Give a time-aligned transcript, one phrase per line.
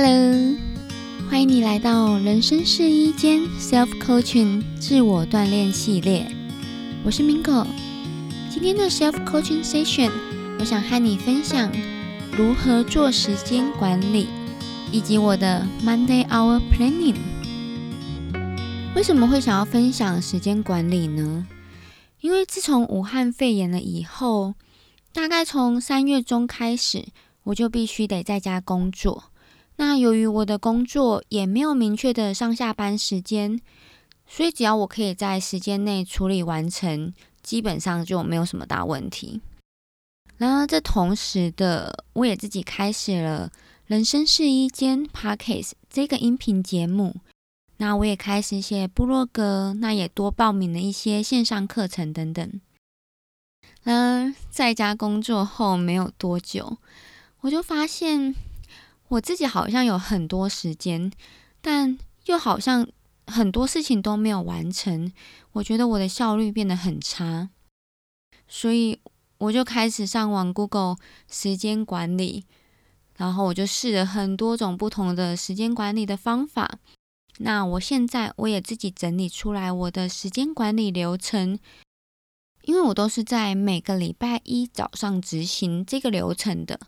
[0.00, 0.56] Hello，
[1.28, 6.24] 欢迎你来到人生试衣间 Self Coaching 自我锻炼系列。
[7.02, 7.66] 我是 Mingo。
[8.48, 10.12] 今天的 Self Coaching Session，
[10.60, 11.72] 我想和你分享
[12.30, 14.28] 如何做时间管理，
[14.92, 17.16] 以及我的 Monday Hour Planning。
[18.94, 21.44] 为什么会想要分享时间管理呢？
[22.20, 24.54] 因为自从武汉肺炎了以后，
[25.12, 27.06] 大概从三月中开始，
[27.42, 29.24] 我就必须得在家工作。
[29.80, 33.60] 那由于我的工作也没有明确的上下班时间，
[34.26, 37.14] 所以只要我可以在时间内处理完成，
[37.44, 39.40] 基本上就没有什么大问题。
[40.36, 43.52] 然而，这同时的，我也自己开始了
[43.86, 47.14] 人生试衣间 Podcast 这个音频节目。
[47.76, 52.60] 那我也开始写部落格，那也多报名了一些线上课程等等。
[53.84, 56.78] 然而，在家工作后没有多久，
[57.42, 58.34] 我就发现。
[59.08, 61.10] 我自己好像有很多时间，
[61.60, 62.86] 但又好像
[63.26, 65.10] 很多事情都没有完成。
[65.52, 67.48] 我觉得我的效率变得很差，
[68.46, 69.00] 所以
[69.38, 70.96] 我就开始上网 Google
[71.30, 72.44] 时间管理，
[73.16, 76.78] 然后我就试了很多种不同的时间管理的方法。
[77.38, 81.58] 那我现在我也自己整理出来我的时间管理流程，
[82.68, 86.78] 因为我都是在每个礼拜一早上执行这个流程的。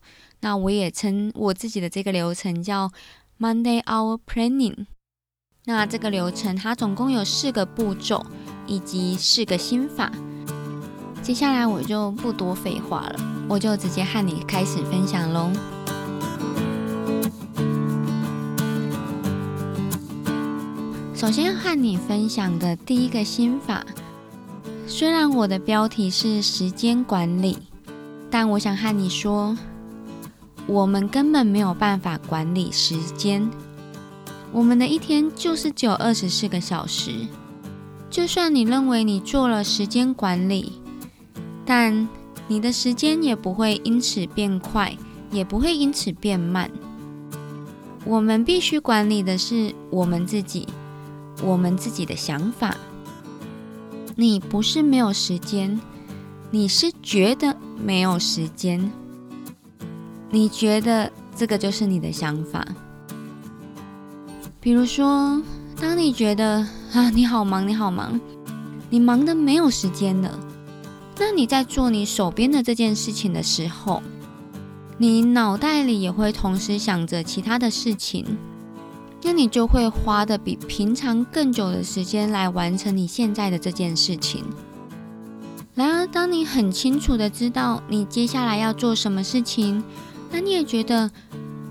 [0.40, 2.92] 那我也称我自己的这个流程叫
[3.38, 4.84] Monday Hour Planning。
[5.64, 8.26] 那这个流程它总共有四个步骤
[8.66, 10.12] 以及四个心法。
[11.22, 15.50] 接下来我就不多废话了，我就直接和你开始分享喽。
[21.14, 23.82] 首先和你分享的第一个心法，
[24.90, 27.56] 虽然我的标题是时间管理，
[28.28, 29.56] 但我想和你说。
[30.66, 33.48] 我们根本没有办法管理时间。
[34.52, 37.12] 我们的一天就是只有二十四个小时。
[38.10, 40.72] 就算你认为你做了时间管理，
[41.64, 42.08] 但
[42.48, 44.96] 你的时间也不会因此变快，
[45.30, 46.68] 也不会因此变慢。
[48.04, 50.66] 我们必须管理的是我们自己，
[51.42, 52.76] 我们自己的想法。
[54.16, 55.80] 你不是没有时间，
[56.50, 58.90] 你是觉得没有时间。
[60.30, 62.66] 你觉得这个就是你的想法？
[64.60, 65.40] 比如说，
[65.80, 68.20] 当你觉得啊，你好忙，你好忙，
[68.90, 70.38] 你忙的没有时间了，
[71.18, 74.02] 那你在做你手边的这件事情的时候，
[74.98, 78.26] 你脑袋里也会同时想着其他的事情，
[79.22, 84.44] 那你就会花的比平常更久的时间来完成你现在的这件事情。
[85.74, 89.82] 然而，当你很清楚的知道你接下来要做什么事情，
[90.30, 91.10] 那你也觉得，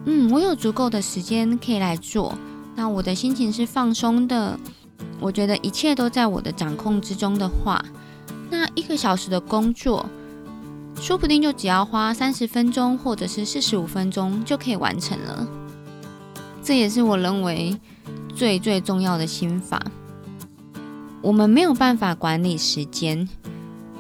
[0.06, 2.34] 嗯，我有足够的时间可以来做，
[2.76, 4.58] 那我的心情是放松的，
[5.20, 7.84] 我觉得一切都在我的掌控之中的话，
[8.50, 10.06] 那一个小时的工作，
[10.96, 15.48] 说不定就只要花三十分钟或者是四十五分钟就可以完成了。
[16.69, 17.75] 这也是我认为
[18.35, 19.81] 最最重要的心法。
[21.19, 23.28] 我们没有办法管理时间，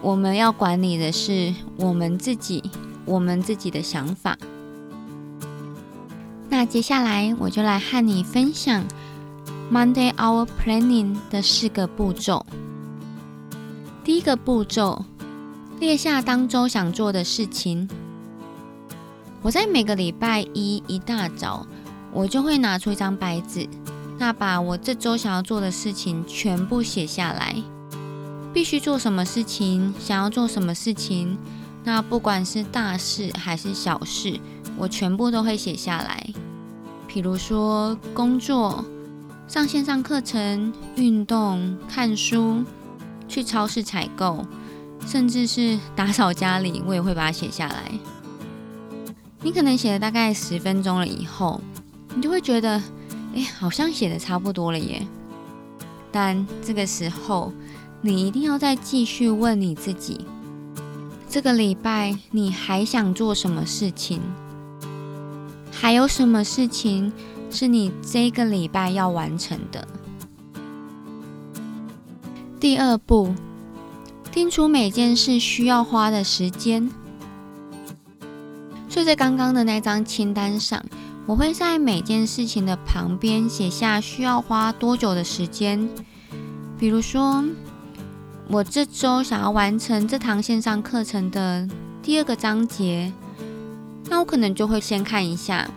[0.03, 2.61] 我们要管理的是我们自己。
[3.05, 4.37] 我们自己的想法。
[6.47, 8.85] 那接下来我就来和你分享
[9.71, 12.45] Monday Our Planning 的四个步骤。
[14.03, 15.05] 第一个步骤，
[15.79, 17.89] 列下当周想做的事情。
[19.41, 21.65] 我在每个礼拜一一大早，
[22.11, 23.67] 我就会拿出一张白纸，
[24.17, 27.55] 那把我这周想要做的事情全部写下来。
[28.51, 31.37] 必须做什么事情，想要做什么事情。
[31.83, 34.39] 那不管是大事还是小事，
[34.75, 36.27] 我全部都会写下来。
[37.07, 38.83] 比如说工作、
[39.47, 42.63] 上线上课程、运动、看书、
[43.27, 44.45] 去超市采购，
[45.07, 47.91] 甚至是打扫家里，我也会把它写下来。
[49.41, 51.61] 你可能写了大概十分钟了以后，
[52.15, 52.81] 你就会觉得，
[53.35, 55.05] 哎，好像写的差不多了耶。
[56.11, 57.53] 但这个时候，
[58.01, 60.25] 你一定要再继续问你自己。
[61.29, 64.19] 这个礼拜你还想做什么事情？
[65.71, 67.13] 还有什么事情
[67.51, 69.87] 是你这个礼拜要完成的？
[72.59, 73.33] 第二步，
[74.31, 76.89] 定出每件事需要花的时间。
[78.89, 80.83] 所以在刚刚的那张清单上，
[81.29, 85.87] 我会在每件事情的旁边写下需要花多久的时间，
[86.79, 87.45] 比如说。
[88.47, 91.69] 我这周想要完成这堂线上课程的
[92.01, 93.13] 第二个章节，
[94.05, 95.69] 那我可能就会先看一下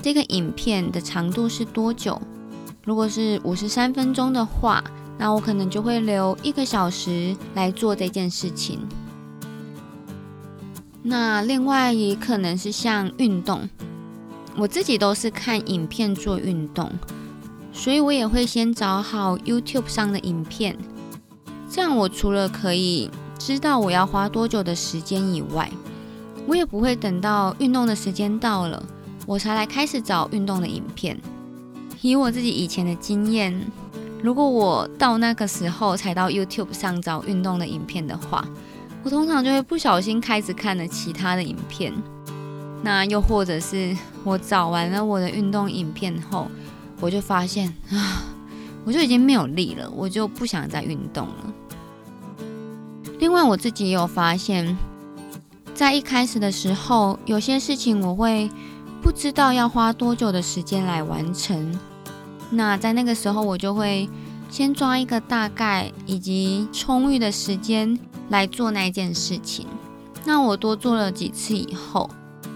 [0.00, 2.22] 这个影片的长度是多久。
[2.84, 4.80] 如果是五十三分钟的话，
[5.18, 8.78] 那我可能就会留一个小时来做这件事情。
[11.02, 13.68] 那另外也可能是像运动，
[14.56, 16.90] 我自己都是看影片做运动，
[17.72, 20.76] 所以我也会先找好 YouTube 上的影片，
[21.68, 25.68] 这样我除了可以知道我要花多久的时间以外，
[26.46, 28.80] 我也不会等到运动的时间到了，
[29.26, 31.20] 我才来开始找运动的影片。
[32.00, 33.58] 以我自己以前的经验，
[34.22, 38.46] 如果我到那个时候才到 YouTube 上找运动的影片的话，
[39.02, 41.92] 我通常就会不小心开始看了其他的影片。
[42.84, 46.48] 那又或者是我找完了我的运动影片后，
[47.00, 48.22] 我就发现啊，
[48.84, 51.54] 我就已经没有力了，我就不想再运动了。
[53.18, 54.76] 另外，我自己也有发现，
[55.74, 58.50] 在一开始的时候，有些事情我会
[59.00, 61.80] 不知道要花多久的时间来完成。
[62.50, 64.06] 那在那个时候，我就会
[64.50, 67.98] 先抓一个大概以及充裕的时间
[68.28, 69.66] 来做那件事情。
[70.26, 72.10] 那我多做了几次以后，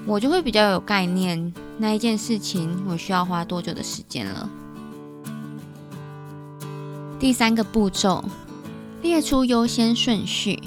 [0.07, 4.49] 我就会比较有概念，那一件事情我需要花多久的时间了。
[7.21, 8.25] 第三个步骤，
[9.03, 10.61] 列出优先顺序。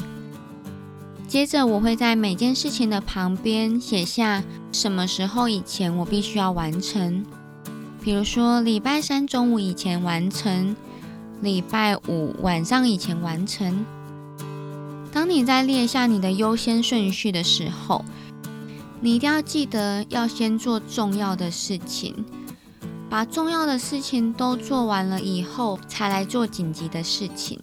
[1.28, 4.44] 接着，我会在每件事情的旁边写下
[4.74, 7.25] 什么时候以前我必须要完成。
[8.04, 10.75] 比如说，礼拜三中午以前完成，
[11.42, 13.86] 礼拜五晚上以前完成。
[15.13, 18.04] 当你在列下你的优先顺序的时候，
[19.03, 22.24] 你一定要记得要先做重要的事情，
[23.09, 27.59] 把重要的事情都做完了以后，才来做紧急的事情。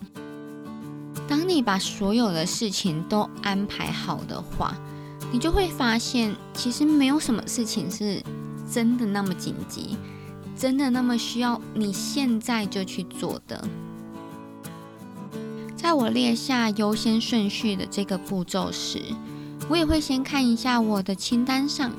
[1.29, 4.75] 当你把所有的事情都安排好的话，
[5.31, 8.21] 你就会发现，其实没有什么事情是
[8.69, 9.97] 真的那么紧急。
[10.57, 13.65] 真的那么需要你现在就去做的？
[15.77, 19.01] 在我列下优先顺序的这个步骤时，
[19.69, 21.93] 我也会先看一下我的清单上，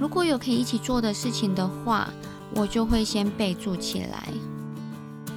[0.00, 2.08] 如果有可以一起做的事情的话，
[2.54, 4.28] 我就会先备注起来。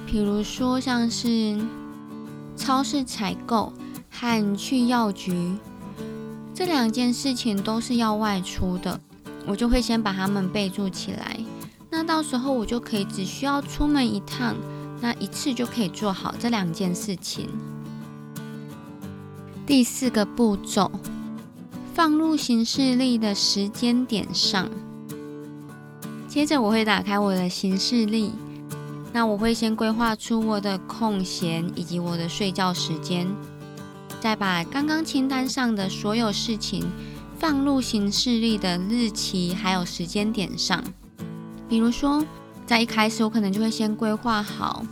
[0.06, 1.58] 比如说像是
[2.56, 3.72] 超市采购
[4.10, 5.56] 和去药局
[6.54, 9.00] 这两件事情都是要外出的，
[9.46, 11.38] 我就会先把它们备注起来。
[11.90, 14.54] 那到时候我就可以只需要出门一趟，
[15.00, 17.48] 那一次就可以做好这两件事情。
[19.66, 20.90] 第四个步骤，
[21.98, 24.70] 放入行事历的时间点上。
[26.28, 28.30] 接着我会打开我的行事历，
[29.12, 33.26] 那我会先规划出我的空闲以及我的睡觉时间，
[34.20, 36.88] 再把刚刚清单上的所有事情
[37.36, 40.80] 放入行事历的日期还有时间点上。
[41.68, 42.24] 比如说，
[42.64, 44.86] 在一开始，我可能就会先规划好，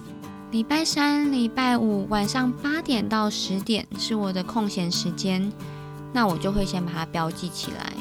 [0.50, 5.52] 礼拜三、礼拜五晚上八点到十点是我的空闲时间，
[6.16, 7.92] 那我就会先把它标记起来。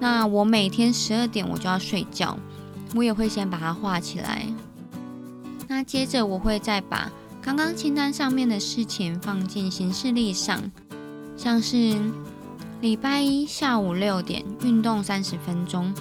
[0.00, 2.36] 那我每天十二点我就要睡觉，
[2.96, 4.44] 我也会先把它画起来。
[5.68, 7.08] 那接着我会再把
[7.40, 10.60] 刚刚清单上面的事情放进行事历上，
[11.36, 11.96] 像是
[12.80, 15.94] 礼拜一下午六点运动三十分钟。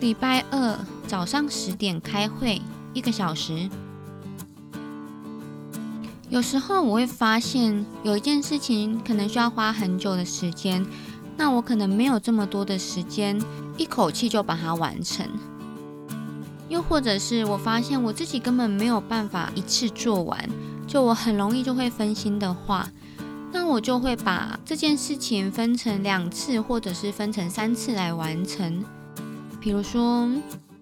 [0.00, 2.60] 礼拜二早上十点开会，
[2.92, 3.70] 一个小时。
[6.32, 10.82] 有时候我会发现有一件事情可能需要花很久的时间，
[11.36, 13.38] 那我可能没有这么多的时间
[13.76, 15.26] 一口气就把它完成。
[16.70, 20.42] 又或者是我发现我自己根本没有办法一次做完，
[20.86, 22.88] 就我很容易就会分心的话，
[23.52, 28.82] 那我就会把这件事情分成两次，或者是分成三次来完成。
[29.60, 30.26] 比如说，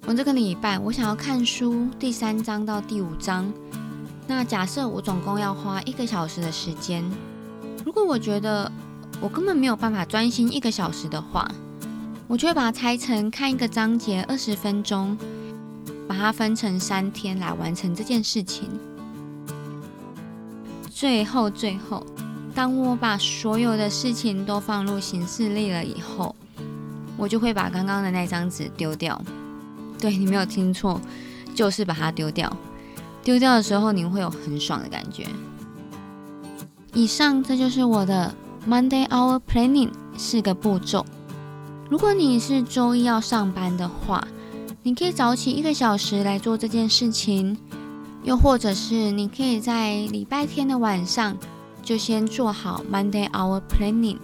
[0.07, 3.53] 我这个礼拜我想要看书第三章到第五章，
[4.31, 7.05] 那假设我总共要花一个小时的时间，
[7.85, 8.71] 如果我觉得
[9.21, 11.51] 我根本没有办法专心一个小时的话，
[12.29, 15.19] 我就会把它拆成看一个章节二十分钟，
[16.07, 18.71] 把它分成三天来完成这件事情。
[20.89, 22.07] 最后，最后，
[22.55, 26.37] 当我把所有的事情都放入行事历了以后。
[27.17, 29.21] 我就会把刚刚的那张纸丢掉。
[29.99, 31.01] 对你没有听错，
[31.53, 32.57] 就是把它丢掉。
[33.23, 35.27] 丢掉的时候，你会有很爽的感觉。
[36.93, 38.35] 以上这就是我的
[38.69, 41.07] Monday Hour Planning 四个步骤。
[41.89, 44.27] 如果你是周一要上班的话，
[44.83, 47.57] 你可以早起一个小时来做这件事情；
[48.23, 51.37] 又或者是你可以在礼拜天的晚上
[51.83, 54.19] 就先做好 Monday Hour Planning。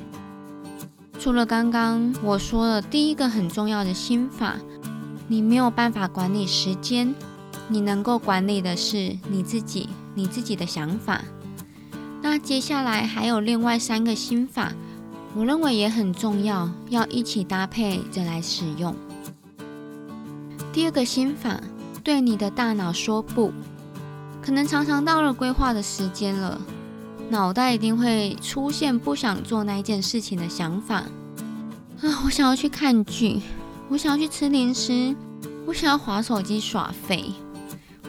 [1.18, 4.56] 除了刚刚我说的第一个很重要的心法，
[5.28, 7.14] 你没有办法管理时间，
[7.68, 11.22] 你能够管理的是你自己，你自己的想法。
[12.22, 14.72] 那接下来还有另外三个心法，
[15.34, 18.94] 我认为也很重要，要一起搭配着来使用。
[20.72, 21.60] 第二个心法，
[22.02, 23.52] 对你的大脑说不。
[24.42, 26.60] 可能常常到了规划的时间了，
[27.28, 30.96] 脑袋一定会出现不想做那一件事情的想法。
[32.02, 33.40] 啊，我想要去看剧，
[33.88, 35.16] 我想要去吃零食，
[35.66, 37.32] 我想要划手机耍废，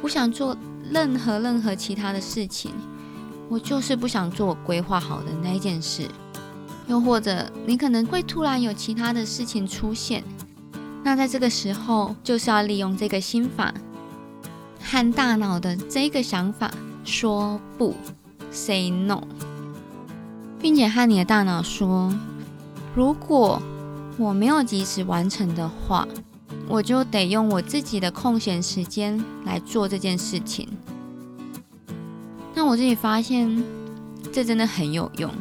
[0.02, 0.56] 我想做
[0.92, 2.72] 任何任何其他的事情，
[3.50, 6.08] 我就是不想做我规划好的那一件事。
[6.88, 10.24] 又或者你可能会突然有其他的事情出现，
[11.04, 13.74] 那在这个时候就是要利用这个心法。
[14.82, 16.72] 和大脑的这个想法
[17.04, 17.94] 说不
[18.52, 19.22] ，say no，
[20.62, 22.14] 并且和你的大脑说，
[22.96, 23.62] 如果
[24.18, 26.08] 我没有及时完成的话，
[26.68, 30.68] 我就得用我自己的空闲时间来做这件事情。
[32.54, 33.64] 那我自己发现，
[34.32, 35.32] 这真的很有用，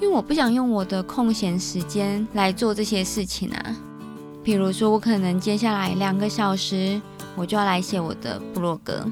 [0.00, 3.76] 因为我不想用我的空闲时间来做这些事情啊。
[4.42, 7.00] 比如说，我可能接下来两个小时。
[7.34, 9.06] 我就要来写我的部落格，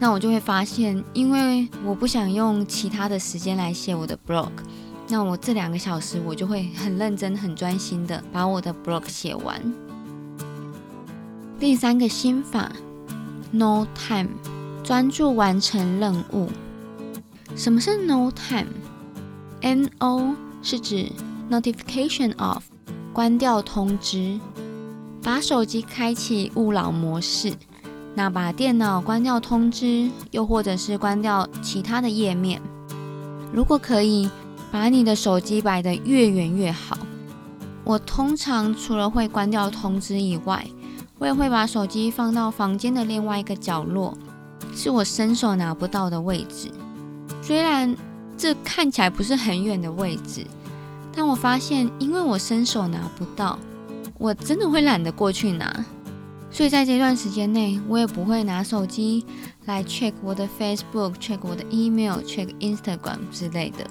[0.00, 4.50] 那我就会发现，因为我不想用其他的时间来写我的 blog，
[5.06, 9.62] 那我这两个小时我就会很认真、很专心的把我的 blog 写完。
[11.58, 12.70] 第三个心法
[13.50, 14.28] ，no time，
[14.84, 16.50] 专注完成任务。
[17.56, 21.10] 什么是 no time？N O 是指
[21.50, 22.60] notification off，
[23.14, 24.38] 关掉通知。
[25.22, 27.54] 把手机开启勿扰模式，
[28.14, 32.60] 那把电脑关掉通知，又或者是关掉其他的页面。
[33.50, 34.30] 如果可以，
[34.70, 36.98] 把你的手机摆得越远越好。
[37.82, 40.66] 我通常除了会关掉通知以外，
[41.18, 44.16] 我也会把手机放到房间的另外一个角落，
[44.74, 46.70] 是我伸手拿不到的位置。
[47.40, 47.96] 虽然
[48.36, 50.46] 这看起来不是很远的位置，
[51.14, 53.58] 但我发现，因为我伸手拿不到。
[54.18, 55.84] 我真的会懒得过去拿，
[56.50, 59.24] 所以在这段时间内，我也不会拿手机
[59.66, 63.86] 来 check 我的 Facebook、check 我的 email、check Instagram 之类的。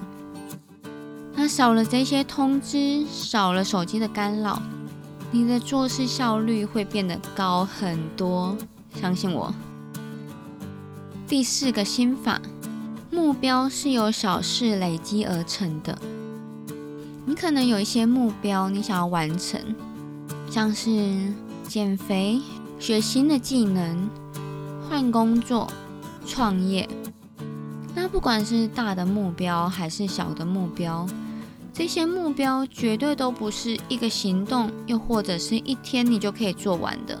[1.34, 4.60] 那少了这些通知，少了手机的干扰，
[5.36, 8.56] 你的做事效率会变得高很多，
[8.98, 9.54] 相信我。
[11.28, 12.40] 第四个心法，
[13.10, 15.98] 目标是由小事累积而成的。
[17.26, 19.60] 你可能有一些目标，你想要完成。
[20.50, 21.14] 像是
[21.68, 22.40] 减肥、
[22.78, 24.08] 学新的技能、
[24.88, 25.70] 换工作、
[26.26, 26.88] 创业，
[27.94, 31.06] 那不管是大的目标还是小的目标，
[31.78, 37.20] 这些目标绝对都不是一个行动，又或者是一天你就可以做完的。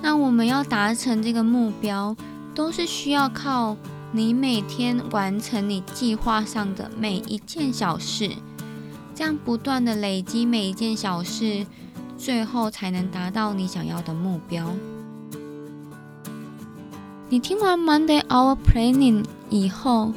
[0.00, 2.14] 那我们要达成这个目标，
[2.54, 3.76] 都是需要靠
[4.12, 8.30] 你每天完成你计划上的每一件小事，
[9.16, 11.66] 这样不断的累积每一件小事。
[12.16, 14.70] 最后才能达到你想要的目标。
[17.28, 20.12] 你听完 Monday Hour Planning 以后，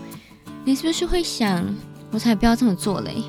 [0.65, 1.65] 你是不是会想：
[2.13, 3.23] 我才不要这么做嘞！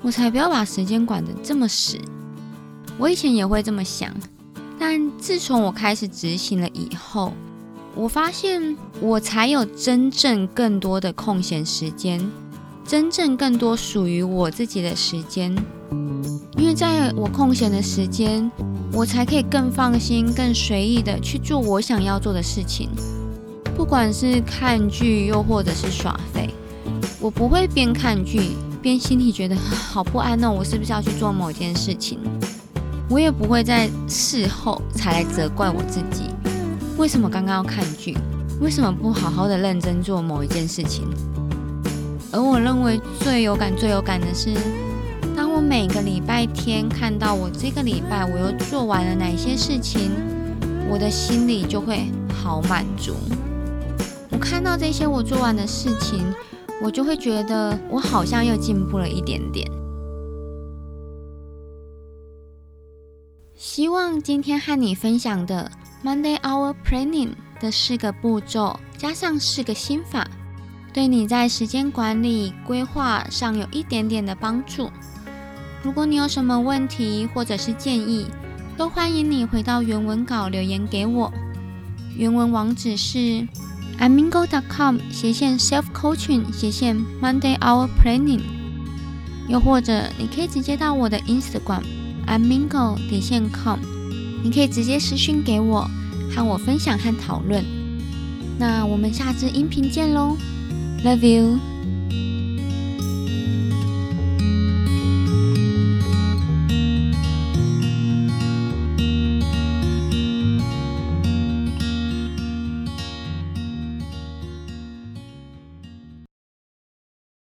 [0.00, 1.98] 我才不要把时间管得这么死。
[2.96, 4.14] 我以前也会这么想，
[4.78, 7.32] 但自从我开始执行了以后，
[7.96, 12.24] 我发现我才有真正更多的空闲时间，
[12.86, 15.52] 真正更多属于我自己的时间。
[16.56, 18.48] 因为在我空闲的时间，
[18.92, 22.90] 我才可以更放心、更随意的去做我想要做的事情。
[23.76, 26.48] 不管是看剧，又或者是耍废，
[27.24, 28.50] 我不会边看剧
[28.82, 32.18] 边心里觉得好不安哦，我是不是要去做某件事情？
[33.08, 36.24] 我也不会在事后才来责怪我自己，
[36.98, 38.14] 为什么刚刚要看剧？
[38.60, 41.08] 为什么不好好的认真做某一件事情？
[42.30, 44.52] 而我认为最有感、最有感的是。
[45.34, 50.10] 当我每个礼拜天看到我这个礼拜我又做完了哪些事情，
[50.90, 52.04] 我的心里就会
[52.34, 53.14] 好满足。
[54.28, 56.22] 我看到这些我做完的事情，
[56.82, 59.66] 我就会觉得我好像又进步了一点点。
[63.54, 65.70] 希望今天和你分享的
[66.04, 70.28] Monday Hour Planning 的四个步骤，加上四个心法，
[70.92, 74.90] 对你在时间管理规划上有一点点的帮助。
[75.82, 78.26] 如果你有什么问题或者是建议，
[78.76, 81.32] 都欢迎你回到原文稿留言给我。
[82.16, 83.46] 原文网址是
[83.98, 88.40] amingo.com 斜线 self coaching 斜线 Monday hour planning，
[89.48, 91.82] 又或者你可以直接到我的 Instagram
[92.26, 93.78] amingo 底线 com
[94.42, 95.88] 你可以直接私讯给我，
[96.34, 97.64] 和我分享和讨论。
[98.58, 100.36] 那我们下支音频见喽
[101.04, 101.73] ，Love you。